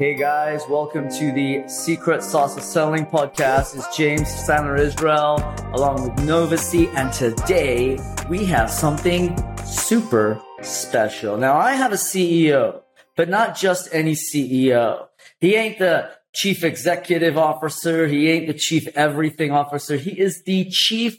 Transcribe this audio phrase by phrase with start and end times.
[0.00, 3.74] Hey guys, welcome to the Secret Sauce of Selling podcast.
[3.74, 5.42] It's James Sandler Israel
[5.74, 7.98] along with Novacy, and today
[8.28, 11.36] we have something super special.
[11.36, 12.82] Now I have a CEO,
[13.16, 15.08] but not just any CEO.
[15.40, 18.06] He ain't the chief executive officer.
[18.06, 19.96] He ain't the chief everything officer.
[19.96, 21.18] He is the chief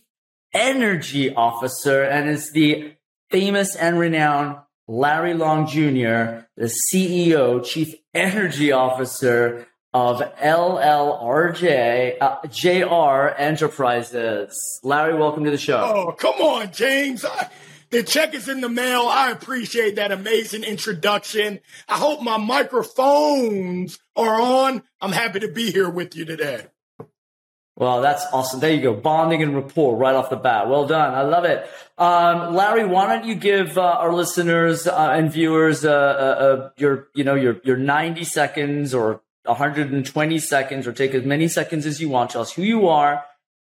[0.53, 2.95] energy officer and is the
[3.29, 4.55] famous and renowned
[4.87, 14.79] Larry Long Jr., the CEO, Chief Energy Officer of LLRJ uh, JR Enterprises.
[14.83, 15.81] Larry, welcome to the show.
[15.81, 17.25] Oh, come on, James.
[17.25, 17.49] I,
[17.91, 19.07] the check is in the mail.
[19.07, 21.59] I appreciate that amazing introduction.
[21.87, 24.83] I hope my microphones are on.
[25.01, 26.67] I'm happy to be here with you today.
[27.79, 28.59] Well, that's awesome.
[28.59, 28.93] There you go.
[28.93, 30.67] Bonding and rapport right off the bat.
[30.67, 31.13] Well done.
[31.15, 31.65] I love it.
[31.97, 36.69] Um, Larry, why don't you give uh, our listeners uh, and viewers uh, uh, uh,
[36.75, 41.85] your, you know, your, your 90 seconds or 120 seconds or take as many seconds
[41.85, 42.31] as you want.
[42.31, 43.23] Tell us who you are,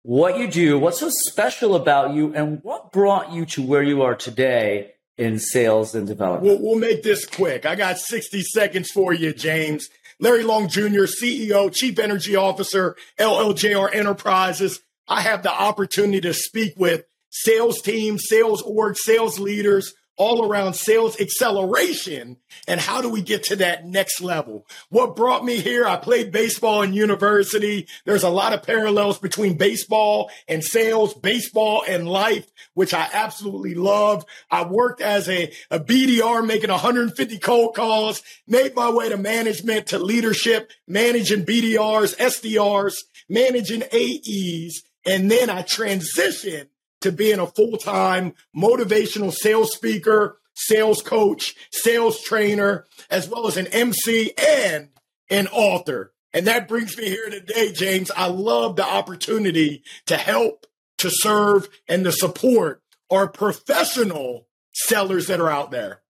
[0.02, 4.02] what you do, what's so special about you, and what brought you to where you
[4.02, 6.44] are today in sales and development.
[6.44, 7.66] We'll, we'll make this quick.
[7.66, 9.88] I got 60 seconds for you, James.
[10.19, 14.81] Larry Long Jr., CEO, Chief Energy Officer, LLJR Enterprises.
[15.08, 20.75] I have the opportunity to speak with sales teams, sales org, sales leaders, all around
[20.75, 24.67] sales acceleration and how do we get to that next level?
[24.89, 25.86] What brought me here?
[25.86, 27.88] I played baseball in university.
[28.06, 33.73] There's a lot of parallels between baseball and sales, baseball and life, which I absolutely
[33.73, 34.25] love.
[34.52, 39.88] I worked as a, a BDR making 150 cold calls, made my way to management,
[39.88, 42.95] to leadership, managing BDRs, SDRs,
[43.30, 44.84] managing AEs.
[45.06, 46.67] And then I transitioned
[47.04, 53.58] to being a full time motivational sales speaker, sales coach, sales trainer, as well as
[53.58, 54.88] an MC and
[55.30, 56.14] an author.
[56.34, 58.09] And that brings me here today, James.
[58.09, 60.66] I love the opportunity to help,
[61.00, 62.81] to serve, and to support
[63.12, 66.03] our professional sellers that are out there.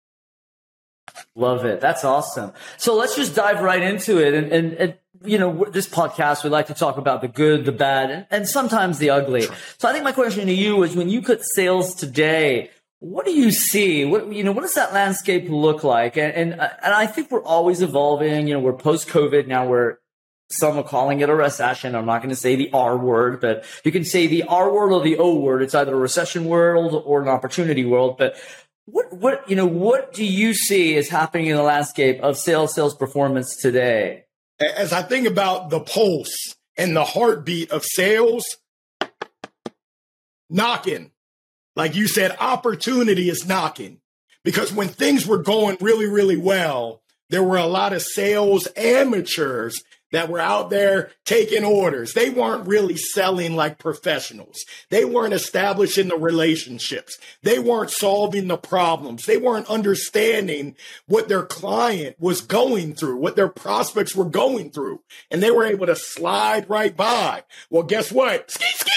[1.35, 1.79] Love it.
[1.79, 2.53] That's awesome.
[2.78, 4.34] So let's just dive right into it.
[4.34, 4.94] And, and, and,
[5.24, 8.47] you know, this podcast, we like to talk about the good, the bad, and, and
[8.47, 9.44] sometimes the ugly.
[9.78, 13.31] So I think my question to you is when you cut sales today, what do
[13.31, 14.06] you see?
[14.06, 16.18] What, you know, what does that landscape look like?
[16.18, 18.47] And, and, uh, and I think we're always evolving.
[18.47, 19.68] You know, we're post COVID now.
[19.68, 19.97] We're,
[20.50, 21.95] some are calling it a recession.
[21.95, 24.91] I'm not going to say the R word, but you can say the R word
[24.91, 25.63] or the O word.
[25.63, 28.18] It's either a recession world or an opportunity world.
[28.18, 28.35] But
[28.86, 32.74] what, what, you know, what do you see is happening in the landscape of sales,
[32.74, 34.26] sales performance today?
[34.60, 38.46] As I think about the pulse and the heartbeat of sales,
[40.50, 41.12] knocking,
[41.76, 44.00] like you said, opportunity is knocking.
[44.44, 49.82] Because when things were going really, really well, there were a lot of sales amateurs
[50.13, 52.13] that were out there taking orders.
[52.13, 54.63] They weren't really selling like professionals.
[54.90, 57.18] They weren't establishing the relationships.
[57.41, 59.25] They weren't solving the problems.
[59.25, 60.75] They weren't understanding
[61.07, 65.01] what their client was going through, what their prospects were going through.
[65.31, 67.44] And they were able to slide right by.
[67.72, 68.51] Well, guess what?
[68.51, 68.91] Ski, ski.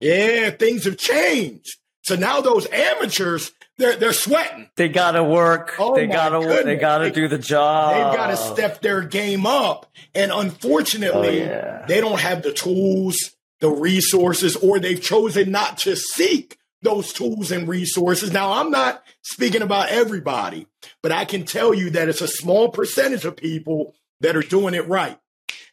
[0.00, 1.78] Yeah, things have changed.
[2.02, 4.70] So now those amateurs they're they're sweating.
[4.76, 5.74] They gotta work.
[5.78, 6.64] Oh they gotta goodness.
[6.64, 7.94] they gotta do the job.
[7.94, 9.90] They've got to step their game up.
[10.14, 11.84] And unfortunately, oh, yeah.
[11.86, 13.16] they don't have the tools,
[13.60, 18.32] the resources, or they've chosen not to seek those tools and resources.
[18.32, 20.66] Now, I'm not speaking about everybody,
[21.02, 24.74] but I can tell you that it's a small percentage of people that are doing
[24.74, 25.18] it right.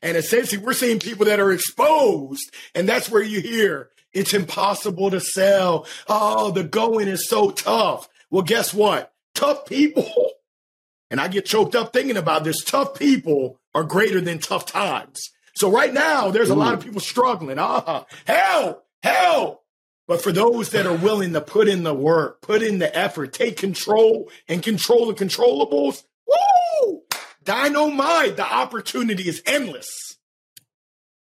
[0.01, 5.11] And essentially, we're seeing people that are exposed, and that's where you hear it's impossible
[5.11, 5.87] to sell.
[6.07, 8.09] Oh, the going is so tough.
[8.29, 9.13] Well, guess what?
[9.35, 10.31] Tough people,
[11.09, 15.29] and I get choked up thinking about this, tough people are greater than tough times.
[15.55, 16.57] So right now, there's a Ooh.
[16.57, 17.59] lot of people struggling.
[17.59, 19.63] Ah, help, help.
[20.07, 23.33] But for those that are willing to put in the work, put in the effort,
[23.33, 27.03] take control and control the controllables, woo!
[27.43, 28.35] Dynamite.
[28.35, 30.12] The opportunity is endless.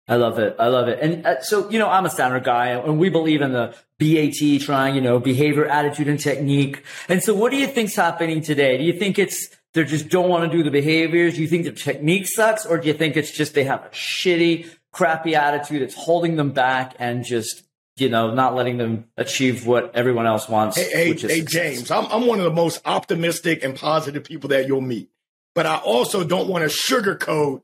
[0.07, 0.55] I love it.
[0.57, 0.99] I love it.
[1.01, 4.61] And uh, so, you know, I'm a Sandler guy and we believe in the BAT
[4.61, 6.83] triangle, you know, behavior, attitude and technique.
[7.09, 8.77] And so what do you think's happening today?
[8.77, 11.35] Do you think it's they just don't want to do the behaviors?
[11.35, 13.89] Do you think the technique sucks or do you think it's just they have a
[13.89, 17.63] shitty, crappy attitude that's holding them back and just
[17.97, 20.77] you know, not letting them achieve what everyone else wants.
[20.77, 24.67] Hey, hey, hey James, I'm, I'm one of the most optimistic and positive people that
[24.67, 25.09] you'll meet,
[25.55, 27.63] but I also don't want to sugarcoat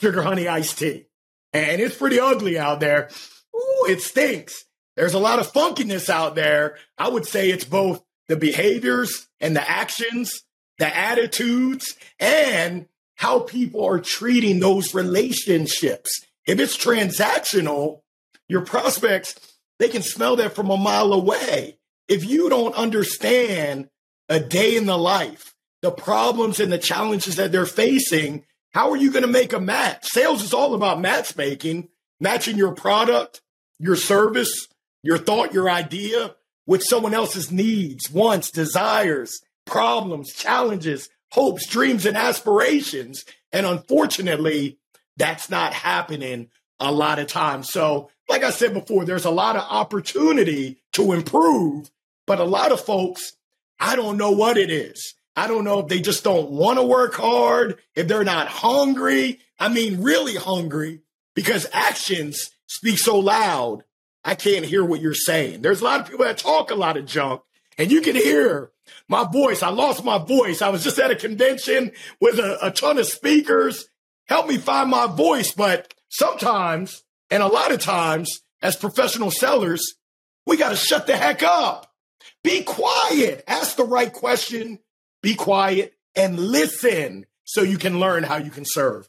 [0.00, 1.06] sugar honey iced tea.
[1.52, 3.10] And it's pretty ugly out there.
[3.54, 4.64] Ooh, it stinks.
[4.96, 6.76] There's a lot of funkiness out there.
[6.98, 10.42] I would say it's both the behaviors and the actions,
[10.78, 12.86] the attitudes, and
[13.16, 16.24] how people are treating those relationships.
[16.46, 18.00] If it's transactional,
[18.48, 19.34] your prospects,
[19.78, 21.78] they can smell that from a mile away.
[22.08, 23.88] If you don't understand
[24.28, 28.96] a day in the life, the problems and the challenges that they're facing, how are
[28.96, 30.04] you going to make a match?
[30.04, 31.88] Sales is all about matchmaking,
[32.20, 33.40] matching your product,
[33.78, 34.68] your service,
[35.02, 36.34] your thought, your idea
[36.66, 43.24] with someone else's needs, wants, desires, problems, challenges, hopes, dreams, and aspirations.
[43.52, 44.78] And unfortunately,
[45.16, 47.70] that's not happening a lot of times.
[47.70, 51.90] So, like I said before, there's a lot of opportunity to improve,
[52.26, 53.32] but a lot of folks,
[53.80, 55.14] I don't know what it is.
[55.36, 59.40] I don't know if they just don't want to work hard, if they're not hungry.
[59.58, 61.02] I mean, really hungry
[61.34, 63.84] because actions speak so loud.
[64.24, 65.62] I can't hear what you're saying.
[65.62, 67.42] There's a lot of people that talk a lot of junk
[67.78, 68.72] and you can hear
[69.08, 69.62] my voice.
[69.62, 70.60] I lost my voice.
[70.60, 73.86] I was just at a convention with a, a ton of speakers.
[74.26, 75.52] Help me find my voice.
[75.52, 79.94] But sometimes, and a lot of times, as professional sellers,
[80.46, 81.90] we got to shut the heck up.
[82.44, 83.44] Be quiet.
[83.46, 84.78] Ask the right question.
[85.22, 89.08] Be quiet and listen so you can learn how you can serve.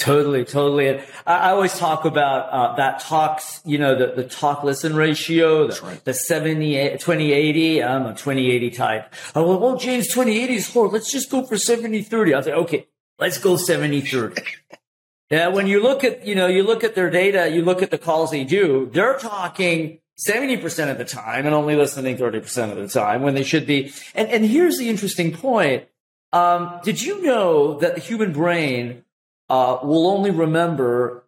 [0.00, 0.88] Totally, totally.
[0.88, 5.66] And I, always talk about uh, that talks, you know, the, the talk listen ratio,
[5.66, 6.04] the, right.
[6.04, 7.82] the 70, 20, 80.
[7.82, 9.14] I'm a 20, 80 type.
[9.34, 10.92] I went, well, James, 20, 80 is hard.
[10.92, 12.34] Let's just go for 70, 30.
[12.34, 12.86] I said, okay,
[13.18, 14.42] let's go 70, 30.
[15.30, 15.48] yeah.
[15.48, 17.98] When you look at, you know, you look at their data, you look at the
[17.98, 22.88] calls they do, they're talking 70% of the time and only listening 30% of the
[22.88, 23.92] time when they should be.
[24.14, 25.84] And, and here's the interesting point.
[26.32, 29.04] Um, did you know that the human brain
[29.48, 31.24] uh, will only remember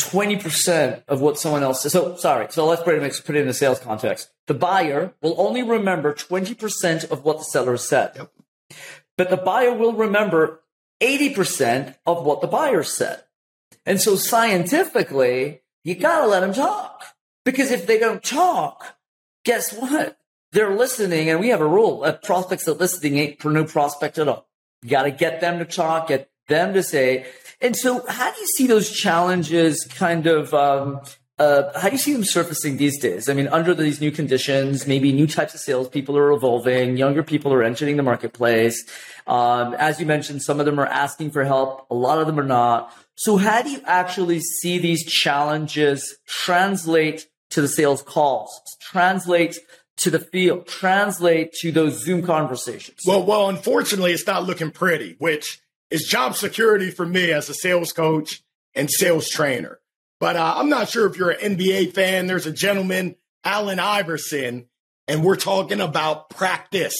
[0.00, 1.92] 20% of what someone else says.
[1.92, 2.46] So, sorry.
[2.50, 4.30] So let's put it, put it in the sales context.
[4.46, 8.12] The buyer will only remember 20% of what the seller said.
[8.16, 8.32] Yep.
[9.18, 10.60] But the buyer will remember
[11.02, 13.22] 80% of what the buyer said.
[13.84, 17.04] And so scientifically, you gotta let them talk.
[17.44, 18.96] Because if they don't talk,
[19.44, 20.18] guess what?
[20.52, 24.18] They're listening, and we have a rule: that prospects that listening ain't for no prospect
[24.18, 24.48] at all.
[24.82, 27.26] You got to get them to talk, get them to say.
[27.60, 30.52] And so, how do you see those challenges kind of?
[30.52, 31.00] Um,
[31.38, 33.30] uh, how do you see them surfacing these days?
[33.30, 37.50] I mean, under these new conditions, maybe new types of salespeople are evolving, younger people
[37.54, 38.84] are entering the marketplace.
[39.26, 42.38] Um, as you mentioned, some of them are asking for help, a lot of them
[42.38, 42.92] are not.
[43.14, 49.58] So, how do you actually see these challenges translate to the sales calls, translate
[49.98, 52.98] to the field, translate to those Zoom conversations?
[53.06, 55.60] Well, well, unfortunately, it's not looking pretty, which
[55.90, 58.42] is job security for me as a sales coach
[58.74, 59.78] and sales trainer.
[60.18, 62.26] But uh, I'm not sure if you're an NBA fan.
[62.26, 64.66] There's a gentleman, Allen Iverson,
[65.08, 66.96] and we're talking about practice.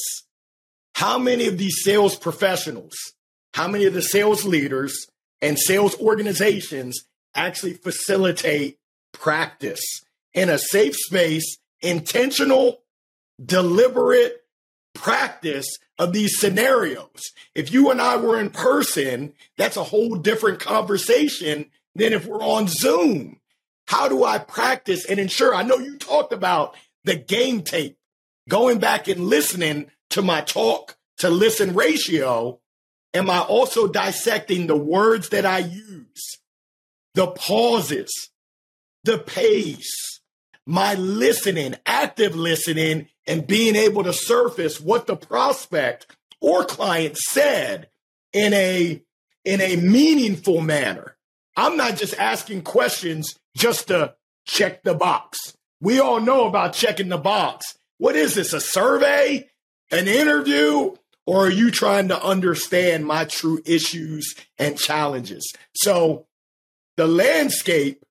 [0.94, 2.94] How many of these sales professionals,
[3.54, 5.06] how many of the sales leaders
[5.40, 7.04] and sales organizations
[7.34, 8.78] actually facilitate
[9.12, 10.02] practice
[10.34, 12.82] in a safe space, intentional,
[13.44, 14.44] deliberate
[14.94, 15.66] practice
[15.98, 17.32] of these scenarios.
[17.54, 22.42] If you and I were in person, that's a whole different conversation than if we're
[22.42, 23.40] on Zoom.
[23.86, 25.54] How do I practice and ensure?
[25.54, 27.98] I know you talked about the game tape,
[28.48, 32.60] going back and listening to my talk to listen ratio.
[33.12, 36.38] Am I also dissecting the words that I use,
[37.14, 38.30] the pauses,
[39.02, 40.19] the pace,
[40.70, 46.06] my listening, active listening, and being able to surface what the prospect
[46.40, 47.88] or client said
[48.32, 49.02] in a
[49.44, 51.16] in a meaningful manner.
[51.56, 54.14] I'm not just asking questions just to
[54.46, 55.56] check the box.
[55.80, 57.76] We all know about checking the box.
[57.98, 58.52] What is this?
[58.52, 59.48] A survey?
[59.90, 60.94] An interview?
[61.26, 65.52] Or are you trying to understand my true issues and challenges?
[65.74, 66.26] So
[66.96, 68.04] the landscape,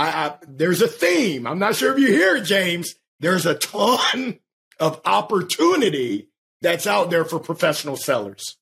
[0.00, 1.46] I, I, there's a theme.
[1.46, 2.94] I'm not sure if you hear it, James.
[3.20, 4.38] There's a ton
[4.78, 6.30] of opportunity
[6.62, 8.56] that's out there for professional sellers.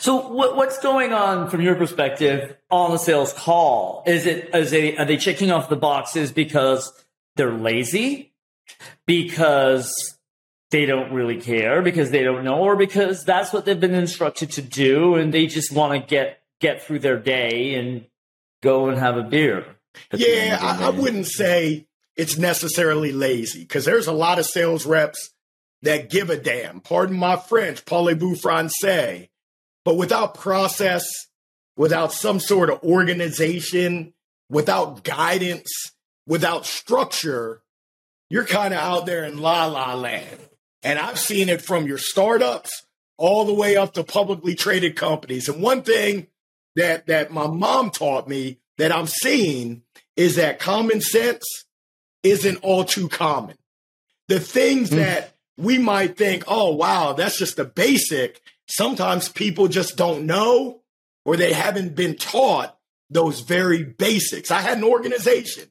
[0.00, 4.02] So what, what's going on from your perspective on the sales call?
[4.06, 6.92] Is it is they are they checking off the boxes because
[7.36, 8.34] they're lazy,
[9.06, 10.18] because
[10.70, 14.50] they don't really care, because they don't know, or because that's what they've been instructed
[14.52, 18.04] to do, and they just want to get get through their day and
[18.62, 19.64] go and have a beer?
[20.12, 25.30] Yeah, I, I wouldn't say it's necessarily lazy because there's a lot of sales reps
[25.82, 26.80] that give a damn.
[26.80, 29.28] Pardon my French, parlez-vous français.
[29.84, 31.04] But without process,
[31.76, 34.14] without some sort of organization,
[34.48, 35.70] without guidance,
[36.26, 37.62] without structure,
[38.30, 40.38] you're kind of out there in la la land.
[40.82, 42.84] And I've seen it from your startups
[43.16, 45.48] all the way up to publicly traded companies.
[45.48, 46.28] And one thing
[46.76, 49.82] that that my mom taught me that I'm seeing
[50.16, 51.44] is that common sense
[52.22, 53.56] isn't all too common.
[54.28, 54.96] The things mm.
[54.96, 58.40] that we might think, oh wow, that's just the basic.
[58.68, 60.82] Sometimes people just don't know
[61.24, 62.76] or they haven't been taught
[63.10, 64.50] those very basics.
[64.50, 65.68] I had an organization,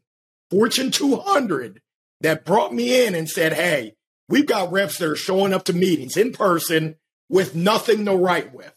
[0.50, 1.82] Fortune 200,
[2.22, 3.96] that brought me in and said, Hey,
[4.30, 6.96] we've got reps that are showing up to meetings in person
[7.30, 8.74] with nothing to write with.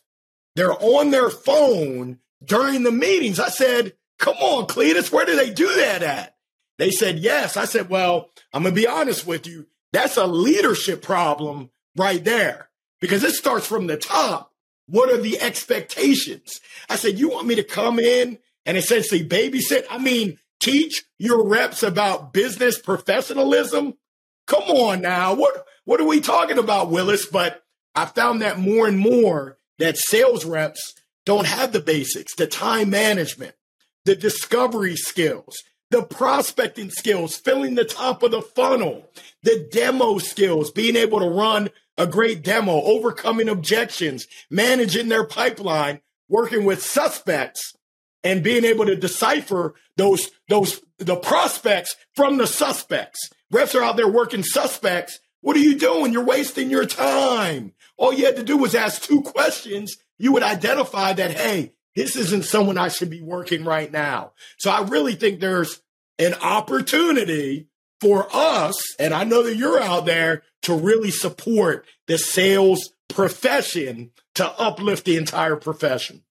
[0.56, 3.38] They're on their phone during the meetings.
[3.40, 6.36] I said, Come on, Cletus, where do they do that at?
[6.78, 7.56] They said, Yes.
[7.56, 9.66] I said, Well, I'm going to be honest with you.
[9.92, 12.68] That's a leadership problem right there
[13.00, 14.52] because it starts from the top.
[14.86, 16.60] What are the expectations?
[16.88, 19.84] I said, You want me to come in and essentially babysit?
[19.90, 23.94] I mean, teach your reps about business professionalism?
[24.46, 25.34] Come on now.
[25.34, 27.26] What what are we talking about, Willis?
[27.26, 27.62] But
[27.94, 30.94] I found that more and more that sales reps
[31.24, 33.54] don't have the basics, the time management,
[34.04, 39.10] the discovery skills, the prospecting skills, filling the top of the funnel,
[39.42, 46.00] the demo skills, being able to run a great demo, overcoming objections, managing their pipeline,
[46.28, 47.74] working with suspects
[48.22, 53.30] and being able to decipher those those the prospects from the suspects.
[53.50, 55.20] Reps are out there working suspects.
[55.42, 56.12] What are you doing?
[56.12, 57.72] You're wasting your time.
[57.96, 59.96] All you had to do was ask two questions.
[60.18, 64.32] You would identify that, hey, this isn't someone I should be working right now.
[64.58, 65.80] So I really think there's
[66.18, 67.68] an opportunity
[68.00, 74.10] for us, and I know that you're out there to really support the sales profession
[74.34, 76.22] to uplift the entire profession.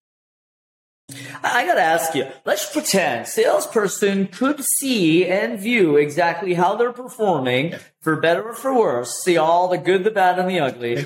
[1.44, 7.76] I gotta ask you, let's pretend salesperson could see and view exactly how they're performing,
[8.02, 11.06] for better or for worse, see all the good, the bad, and the ugly.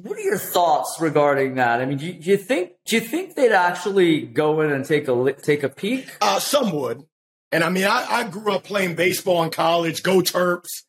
[0.00, 1.80] What are your thoughts regarding that?
[1.80, 4.84] I mean, do you, do you think do you think they'd actually go in and
[4.84, 6.08] take a take a peek?
[6.20, 7.04] Uh, some would,
[7.50, 10.04] and I mean, I, I grew up playing baseball in college.
[10.04, 10.84] Go Terps!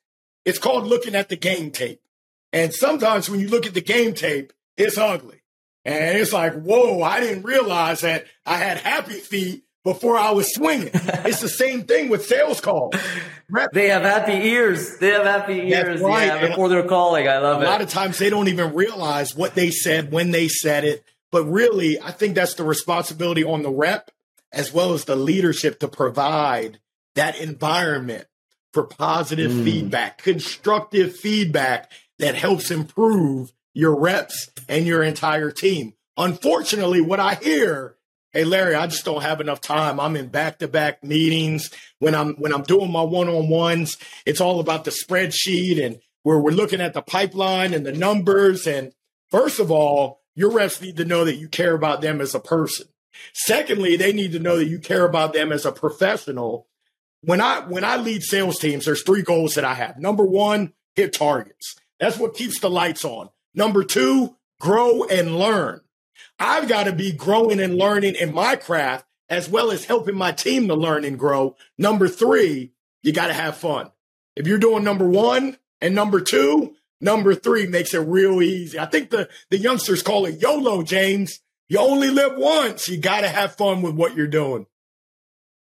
[0.46, 2.02] It's called looking at the game tape,
[2.54, 5.42] and sometimes when you look at the game tape, it's ugly.
[5.86, 10.54] And it's like, whoa, I didn't realize that I had happy feet before I was
[10.54, 10.92] swinging.
[10.94, 12.94] it's the same thing with sales calls.
[13.50, 14.98] Rep- They have happy ears.
[14.98, 16.28] They have happy ears right.
[16.28, 17.28] yeah, before they're calling.
[17.28, 17.68] I love a it.
[17.68, 21.04] A lot of times they don't even realize what they said when they said it.
[21.32, 24.12] But really, I think that's the responsibility on the rep
[24.52, 26.80] as well as the leadership to provide
[27.16, 28.26] that environment
[28.74, 29.64] for positive mm.
[29.64, 35.94] feedback, constructive feedback that helps improve your reps and your entire team.
[36.18, 37.96] Unfortunately, what I hear,
[38.32, 40.00] hey Larry, I just don't have enough time.
[40.00, 41.70] I'm in back-to-back meetings.
[42.00, 46.52] When I'm when I'm doing my one-on-ones, it's all about the spreadsheet and where we're
[46.52, 48.68] looking at the pipeline and the numbers.
[48.68, 48.94] And
[49.30, 52.40] first of all, your reps need to know that you care about them as a
[52.40, 52.88] person.
[53.34, 56.68] Secondly, they need to know that you care about them as a professional.
[57.22, 59.98] When I when I lead sales teams, there's three goals that I have.
[59.98, 61.76] Number one, hit targets.
[62.00, 63.30] That's what keeps the lights on.
[63.54, 65.82] Number two, grow and learn.
[66.40, 70.32] I've got to be growing and learning in my craft as well as helping my
[70.32, 71.56] team to learn and grow.
[71.78, 72.72] Number three,
[73.04, 73.92] you got to have fun.
[74.36, 78.80] If you're doing number one and number two, number three makes it real easy.
[78.80, 81.40] I think the, the youngsters call it YOLO, James.
[81.68, 82.88] You only live once.
[82.88, 84.66] You got to have fun with what you're doing.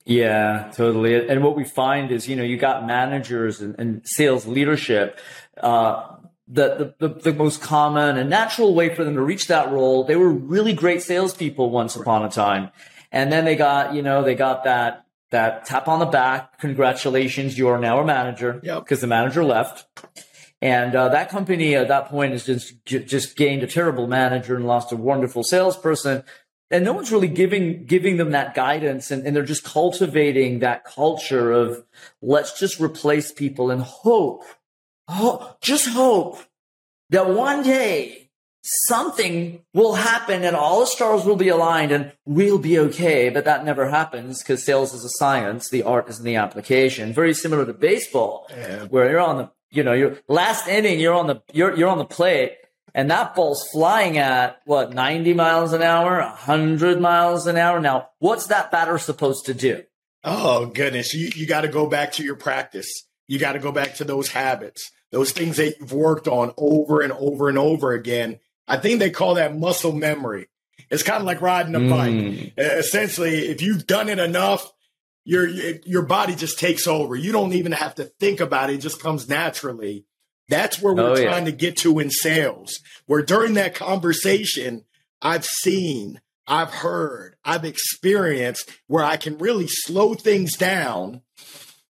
[0.06, 1.28] Yeah, totally.
[1.28, 5.20] And what we find is, you know, you got managers and, and sales leadership,
[5.62, 6.16] uh,
[6.48, 10.06] the, the, the, most common and natural way for them to reach that role.
[10.06, 12.72] They were really great salespeople once upon a time.
[13.12, 16.60] And then they got, you know, they got that, that tap on the back.
[16.60, 17.58] Congratulations.
[17.58, 19.00] You are now a manager because yep.
[19.00, 19.86] the manager left.
[20.62, 24.66] And uh, that company at that point has just, just gained a terrible manager and
[24.66, 26.24] lost a wonderful salesperson.
[26.72, 29.12] And no one's really giving, giving them that guidance.
[29.12, 31.86] And, and they're just cultivating that culture of
[32.22, 34.44] let's just replace people and hope
[35.08, 36.40] oh, just hope
[37.10, 38.28] that one day
[38.62, 43.30] something will happen and all the stars will be aligned and we'll be okay.
[43.30, 45.70] But that never happens because sales is a science.
[45.70, 47.14] The art is in the application.
[47.14, 48.84] Very similar to baseball, yeah.
[48.86, 51.98] where you're on the, you know, your last inning, you're on the, you're, you're on
[51.98, 52.58] the plate
[52.94, 57.80] and that ball's flying at what, 90 miles an hour, 100 miles an hour.
[57.80, 59.84] Now, what's that batter supposed to do?
[60.24, 61.14] Oh, goodness.
[61.14, 63.04] You, you got to go back to your practice.
[63.28, 67.02] You got to go back to those habits those things that you've worked on over
[67.02, 68.40] and over and over again.
[68.68, 70.48] I think they call that muscle memory.
[70.90, 72.12] It's kind of like riding a bike.
[72.14, 72.54] Mm.
[72.58, 74.72] Essentially, if you've done it enough,
[75.26, 77.16] your your body just takes over.
[77.16, 80.06] You don't even have to think about it; it just comes naturally.
[80.50, 81.26] That's where we're Oh, yeah.
[81.26, 84.86] trying to get to in sales, where during that conversation,
[85.22, 91.22] I've seen, I've heard, I've experienced where I can really slow things down,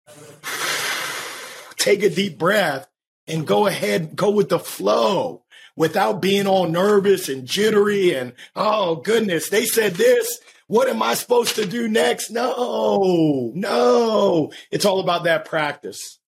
[1.77, 2.87] take a deep breath,
[3.27, 5.43] and go ahead, go with the flow
[5.75, 10.39] without being all nervous and jittery and, oh goodness, they said this.
[10.67, 12.29] What am I supposed to do next?
[12.29, 14.51] No, no.
[14.71, 16.19] It's all about that practice.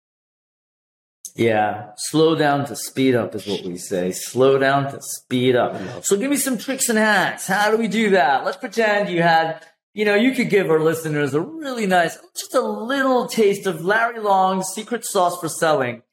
[1.35, 4.11] Yeah, slow down to speed up is what we say.
[4.11, 6.03] Slow down to speed up.
[6.03, 7.47] So give me some tricks and hacks.
[7.47, 8.43] How do we do that?
[8.43, 12.53] Let's pretend you had, you know, you could give our listeners a really nice, just
[12.53, 16.03] a little taste of Larry Long's secret sauce for selling.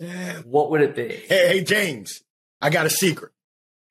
[0.45, 1.09] What would it be?
[1.29, 2.23] Hey, hey, James,
[2.61, 3.33] I got a secret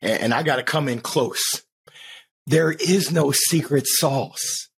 [0.02, 1.64] and, and I got to come in close.
[2.48, 4.70] There is no secret sauce.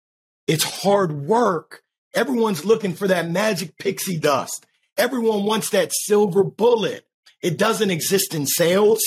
[0.46, 1.82] It's hard work.
[2.14, 4.66] Everyone's looking for that magic pixie dust.
[4.96, 7.06] Everyone wants that silver bullet.
[7.42, 9.00] It doesn't exist in sales.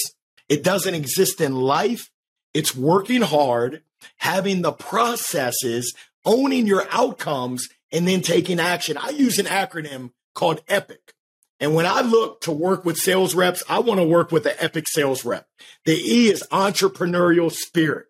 [0.48, 2.10] It doesn't exist in life.
[2.54, 3.84] It's working hard,
[4.18, 5.94] having the processes,
[6.26, 8.98] owning your outcomes, and then taking action.
[8.98, 11.14] I use an acronym called EPIC.
[11.60, 14.64] And when I look to work with sales reps, I want to work with the
[14.64, 15.48] epic sales rep.
[15.86, 18.06] The E is entrepreneurial spirit.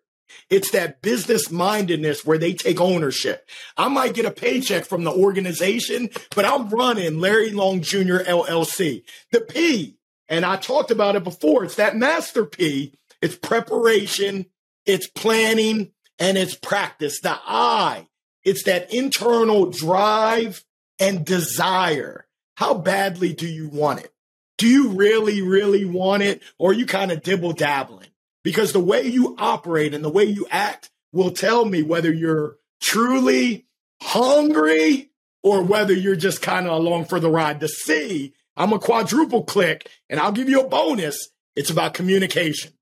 [0.48, 3.48] It's that business mindedness where they take ownership.
[3.76, 8.18] I might get a paycheck from the organization, but I'm running Larry Long Jr.
[8.18, 9.02] LLC.
[9.32, 9.96] The P,
[10.28, 12.94] and I talked about it before, it's that master P.
[13.22, 14.46] It's preparation,
[14.86, 17.20] it's planning, and it's practice.
[17.20, 18.08] The I,
[18.44, 20.64] it's that internal drive
[20.98, 22.26] and desire.
[22.56, 24.12] How badly do you want it?
[24.58, 26.42] Do you really, really want it?
[26.58, 28.08] Or are you kind of dibble dabbling?
[28.44, 32.56] Because the way you operate and the way you act will tell me whether you're
[32.80, 33.66] truly
[34.02, 35.10] hungry
[35.42, 37.60] or whether you're just kind of along for the ride.
[37.60, 41.30] To see, I'm a quadruple click and I'll give you a bonus.
[41.56, 42.72] It's about communication.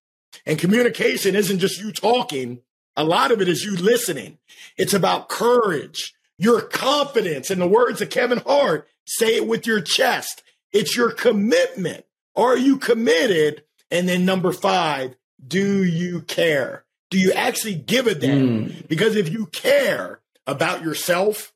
[0.47, 2.61] And communication isn't just you talking.
[2.97, 4.39] A lot of it is you listening.
[4.77, 7.51] It's about courage, your confidence.
[7.51, 10.43] In the words of Kevin Hart, say it with your chest.
[10.73, 12.05] It's your commitment.
[12.37, 13.65] Are you committed?
[13.91, 16.85] And then number five, do you care?
[17.11, 18.69] Do you actually give a damn?
[18.69, 18.89] Mm.
[18.89, 21.53] Because if you care about yourself,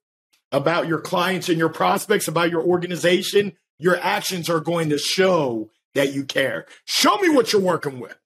[0.50, 5.70] about your clients and your prospects, about your organization, your actions are going to show
[5.94, 6.66] that you care.
[6.84, 8.16] Show me what you're working with.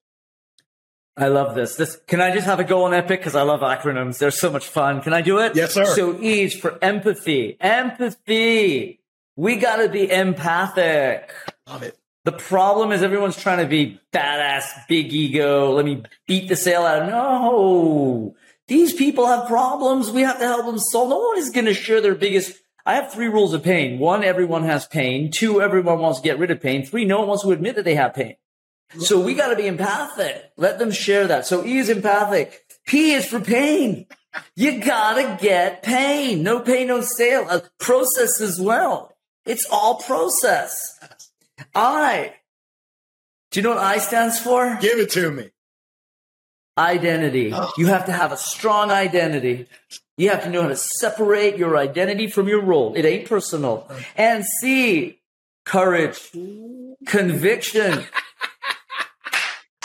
[1.17, 1.77] I love this.
[1.77, 4.19] This can I just have a go on Epic because I love acronyms.
[4.19, 5.01] They're so much fun.
[5.01, 5.57] Can I do it?
[5.57, 5.87] Yes, sir.
[5.87, 7.57] So E for empathy.
[7.59, 9.01] Empathy.
[9.35, 11.31] We got to be empathic.
[11.67, 11.99] Love it.
[12.25, 15.73] The problem is everyone's trying to be badass, big ego.
[15.73, 17.03] Let me beat the sale out.
[17.03, 18.35] of No,
[18.67, 20.11] these people have problems.
[20.11, 21.11] We have to help them solve.
[21.11, 22.59] No one is going to share their biggest.
[22.85, 23.99] I have three rules of pain.
[23.99, 25.31] One, everyone has pain.
[25.31, 26.85] Two, everyone wants to get rid of pain.
[26.85, 28.37] Three, no one wants to admit that they have pain.
[28.99, 30.53] So we got to be empathic.
[30.57, 31.47] Let them share that.
[31.47, 32.65] So E is empathic.
[32.87, 34.07] P is for pain.
[34.55, 36.43] You gotta get pain.
[36.43, 37.49] No pain, no sale.
[37.49, 39.13] A process as well.
[39.45, 40.99] It's all process.
[41.75, 42.35] I.
[43.51, 44.77] Do you know what I stands for?
[44.81, 45.51] Give it to me.
[46.79, 47.55] Identity.
[47.79, 49.67] You have to have a strong identity.
[50.19, 52.95] You have to know how to separate your identity from your role.
[52.95, 53.91] It ain't personal.
[54.17, 55.21] And C,
[55.65, 56.31] courage,
[57.07, 58.05] conviction.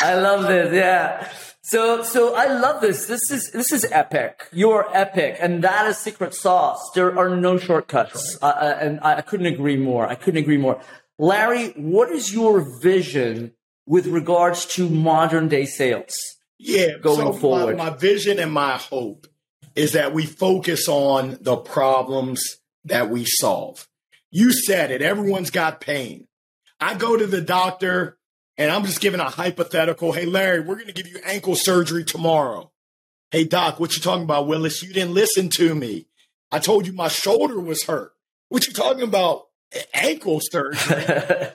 [0.01, 0.73] I love this.
[0.73, 1.29] Yeah.
[1.63, 3.05] So, so I love this.
[3.05, 4.47] This is, this is epic.
[4.51, 5.37] You're epic.
[5.39, 6.91] And that is secret sauce.
[6.95, 8.37] There are no shortcuts.
[8.41, 10.07] Uh, uh, and I, I couldn't agree more.
[10.07, 10.81] I couldn't agree more.
[11.19, 13.53] Larry, what is your vision
[13.85, 16.15] with regards to modern day sales?
[16.57, 17.77] Yeah, Going so forward.
[17.77, 19.27] My, my vision and my hope
[19.75, 23.87] is that we focus on the problems that we solve.
[24.31, 25.01] You said it.
[25.01, 26.27] Everyone's got pain.
[26.79, 28.17] I go to the doctor
[28.57, 30.11] and I'm just giving a hypothetical.
[30.11, 32.71] Hey, Larry, we're going to give you ankle surgery tomorrow.
[33.31, 34.83] Hey, doc, what you talking about, Willis?
[34.83, 36.07] You didn't listen to me.
[36.51, 38.11] I told you my shoulder was hurt.
[38.49, 39.47] What you talking about?
[39.93, 41.05] Ankle surgery.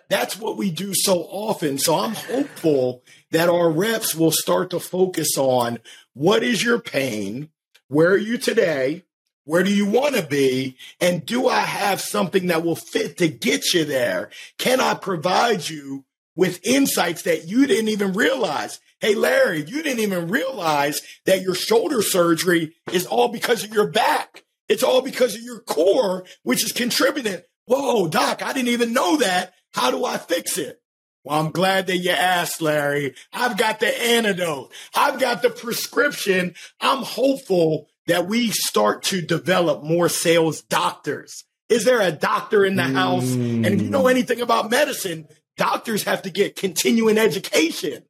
[0.09, 1.77] That's what we do so often.
[1.77, 5.81] So I'm hopeful that our reps will start to focus on
[6.15, 7.51] what is your pain?
[7.89, 9.05] Where are you today?
[9.45, 10.77] Where do you want to be?
[10.99, 14.31] And do I have something that will fit to get you there?
[14.59, 16.07] Can I provide you
[16.37, 18.79] with insights that you didn't even realize?
[19.01, 23.91] Hey, Larry, you didn't even realize that your shoulder surgery is all because of your
[23.91, 24.45] back.
[24.69, 27.41] It's all because of your core, which is contributing.
[27.67, 29.55] Whoa, doc, I didn't even know that.
[29.75, 30.81] How do I fix it?
[31.25, 33.15] Well, I'm glad that you asked, Larry.
[33.33, 34.73] I've got the antidote.
[34.95, 36.55] I've got the prescription.
[36.81, 41.45] I'm hopeful that we start to develop more sales doctors.
[41.69, 43.35] Is there a doctor in the house?
[43.35, 44.11] And if you know mm.
[44.13, 48.05] anything about medicine, doctors have to get continuing education.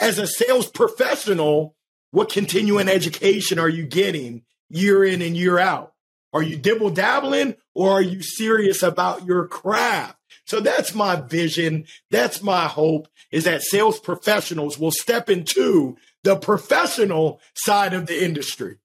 [0.00, 1.74] As a sales professional,
[2.10, 5.94] what continuing education are you getting year in and year out?
[6.32, 10.16] Are you dibble dabbling or are you serious about your craft?
[10.46, 11.86] So that's my vision.
[12.10, 18.24] That's my hope is that sales professionals will step into the professional side of the
[18.24, 18.78] industry.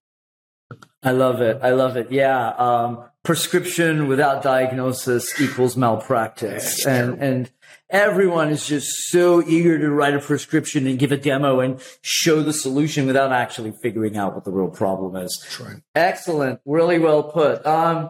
[1.02, 1.60] I love it.
[1.62, 2.12] I love it.
[2.12, 2.50] Yeah.
[2.50, 6.86] Um, prescription without diagnosis equals malpractice.
[6.86, 7.52] And, and
[7.94, 12.42] everyone is just so eager to write a prescription and give a demo and show
[12.42, 15.60] the solution without actually figuring out what the real problem is.
[15.64, 15.78] Right.
[15.96, 16.60] Excellent.
[16.66, 17.66] Really well put.
[17.66, 18.10] Um,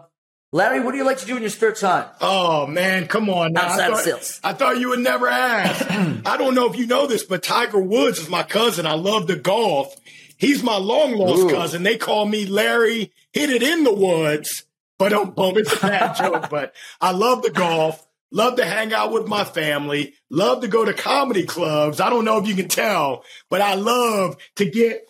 [0.50, 2.08] Larry, what do you like to do in your spare time?
[2.20, 3.62] Oh man, come on now.
[3.62, 4.40] Outside I thought, sales.
[4.42, 5.84] I thought you would never ask.
[6.26, 8.86] I don't know if you know this, but Tiger Woods is my cousin.
[8.86, 9.94] I love the golf.
[10.36, 11.50] He's my long lost Ooh.
[11.50, 11.82] cousin.
[11.82, 13.12] They call me Larry.
[13.32, 14.64] Hit it in the woods,
[14.96, 15.56] but don't bump.
[15.56, 18.03] It's a bad joke, but I love the golf.
[18.34, 20.12] Love to hang out with my family.
[20.28, 22.00] Love to go to comedy clubs.
[22.00, 25.08] I don't know if you can tell, but I love to get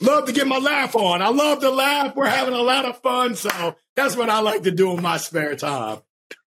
[0.00, 1.22] love to get my laugh on.
[1.22, 2.14] I love to laugh.
[2.14, 5.16] We're having a lot of fun, so that's what I like to do in my
[5.16, 5.98] spare time.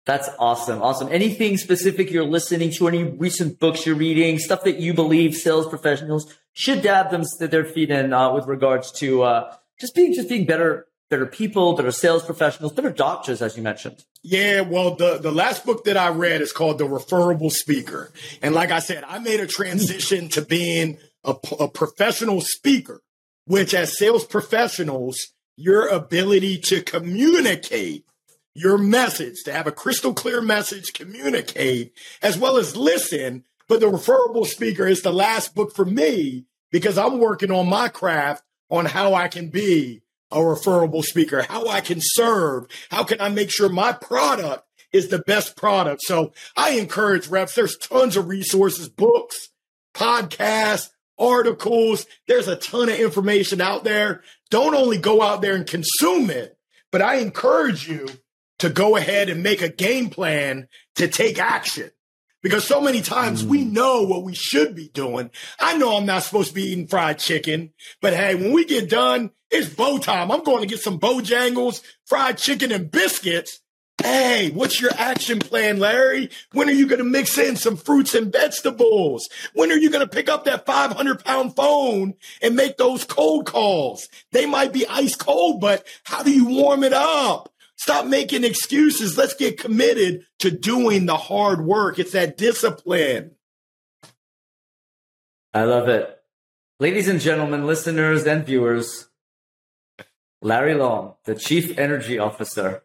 [0.04, 0.82] That's awesome.
[0.82, 1.06] Awesome.
[1.12, 2.88] Anything specific you're listening to?
[2.88, 4.40] Any recent books you're reading?
[4.40, 8.90] Stuff that you believe sales professionals should dab them their feet in uh, with regards
[8.92, 12.90] to uh, just being just being better better people, There are sales professionals, There are
[12.90, 14.04] doctors, as you mentioned.
[14.22, 18.12] Yeah, well, the, the last book that I read is called The Referable Speaker.
[18.40, 23.02] And like I said, I made a transition to being a, a professional speaker,
[23.44, 25.18] which as sales professionals,
[25.56, 28.06] your ability to communicate
[28.54, 31.92] your message, to have a crystal clear message, communicate,
[32.22, 33.44] as well as listen.
[33.68, 37.88] But The Referable Speaker is the last book for me because I'm working on my
[37.88, 43.20] craft on how I can be a referable speaker, how I can serve, how can
[43.20, 46.02] I make sure my product is the best product.
[46.02, 47.54] So I encourage reps.
[47.54, 49.50] There's tons of resources, books,
[49.94, 52.06] podcasts, articles.
[52.26, 54.22] There's a ton of information out there.
[54.50, 56.56] Don't only go out there and consume it,
[56.90, 58.08] but I encourage you
[58.58, 61.90] to go ahead and make a game plan to take action.
[62.42, 63.72] Because so many times we mm.
[63.72, 65.30] know what we should be doing.
[65.58, 68.88] I know I'm not supposed to be eating fried chicken, but hey, when we get
[68.88, 70.30] done, it's bow time.
[70.30, 73.60] I'm going to get some Bojangles, fried chicken, and biscuits.
[74.02, 76.30] Hey, what's your action plan, Larry?
[76.52, 79.28] When are you going to mix in some fruits and vegetables?
[79.52, 83.44] When are you going to pick up that 500 pound phone and make those cold
[83.44, 84.08] calls?
[84.32, 87.49] They might be ice cold, but how do you warm it up?
[87.80, 89.16] Stop making excuses.
[89.16, 91.98] Let's get committed to doing the hard work.
[91.98, 93.30] It's that discipline.
[95.54, 96.14] I love it.
[96.78, 99.08] Ladies and gentlemen, listeners and viewers,
[100.42, 102.82] Larry Long, the Chief Energy Officer.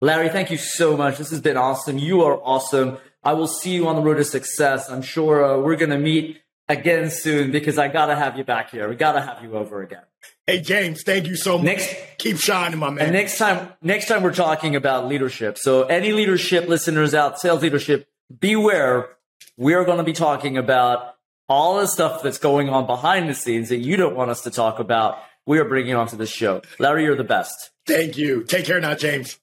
[0.00, 1.18] Larry, thank you so much.
[1.18, 1.98] This has been awesome.
[1.98, 2.96] You are awesome.
[3.22, 4.88] I will see you on the road to success.
[4.88, 6.40] I'm sure uh, we're going to meet
[6.70, 8.88] again soon because I got to have you back here.
[8.88, 10.04] We got to have you over again.
[10.46, 11.64] Hey, James, thank you so much.
[11.64, 13.04] Next- Keep shining, my man.
[13.04, 15.58] And next time, next time we're talking about leadership.
[15.58, 18.08] So any leadership listeners out, sales leadership,
[18.40, 19.08] beware.
[19.56, 21.14] We are going to be talking about
[21.48, 24.50] all the stuff that's going on behind the scenes that you don't want us to
[24.50, 25.18] talk about.
[25.46, 26.62] We are bringing onto the show.
[26.78, 27.70] Larry, you're the best.
[27.86, 28.44] thank you.
[28.44, 29.38] Take care now, James.